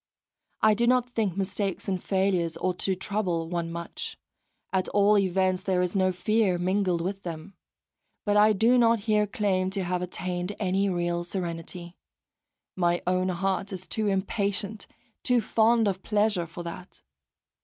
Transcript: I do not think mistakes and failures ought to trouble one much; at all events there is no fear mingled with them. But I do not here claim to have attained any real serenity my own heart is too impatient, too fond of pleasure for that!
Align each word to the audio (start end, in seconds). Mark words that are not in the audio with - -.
I 0.63 0.73
do 0.73 0.87
not 0.87 1.11
think 1.11 1.37
mistakes 1.37 1.87
and 1.87 2.03
failures 2.03 2.57
ought 2.57 2.79
to 2.79 2.95
trouble 2.95 3.47
one 3.49 3.71
much; 3.71 4.17
at 4.73 4.89
all 4.89 5.15
events 5.15 5.61
there 5.61 5.83
is 5.83 5.95
no 5.95 6.11
fear 6.11 6.57
mingled 6.57 7.01
with 7.01 7.21
them. 7.21 7.53
But 8.25 8.35
I 8.35 8.53
do 8.53 8.79
not 8.79 9.01
here 9.01 9.27
claim 9.27 9.69
to 9.69 9.83
have 9.83 10.01
attained 10.01 10.55
any 10.59 10.89
real 10.89 11.23
serenity 11.23 11.97
my 12.75 13.03
own 13.05 13.29
heart 13.29 13.71
is 13.71 13.85
too 13.85 14.07
impatient, 14.07 14.87
too 15.21 15.39
fond 15.39 15.87
of 15.87 16.01
pleasure 16.01 16.47
for 16.47 16.63
that! 16.63 17.03